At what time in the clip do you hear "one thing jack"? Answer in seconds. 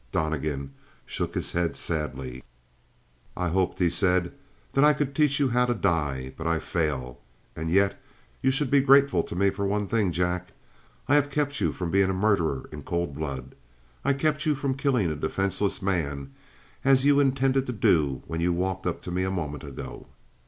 9.63-10.53